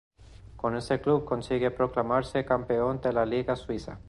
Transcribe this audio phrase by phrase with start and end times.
[0.55, 3.99] Con este club consigue proclamarse campeón de la Liga suiza.